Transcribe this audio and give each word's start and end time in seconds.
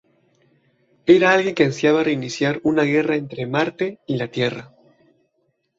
Era 1.05 1.31
alguien 1.31 1.53
que 1.53 1.63
ansiaba 1.63 2.03
reiniciar 2.03 2.59
una 2.63 2.81
guerra 2.85 3.17
entre 3.17 3.45
Marte 3.45 3.99
y 4.07 4.17
la 4.17 4.29
Tierra. 4.29 4.73